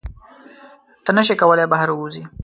ته 1.03 1.11
نشې 1.17 1.35
کولی 1.41 1.65
بهر 1.71 1.89
ووځې. 1.91 2.23